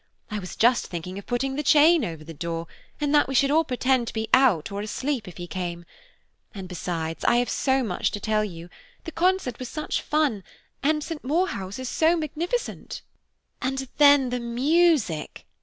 [0.31, 2.65] I was just thinking of putting the chain over the door,
[2.99, 5.85] and that we should all pretend to be out or asleep if he came.
[6.55, 8.71] And, besides, we have so much to tell you.
[9.03, 10.43] The concert was such fun,
[10.81, 11.23] and St.
[11.23, 13.03] Maur House is so magnificent."
[13.61, 15.45] "And then the music!"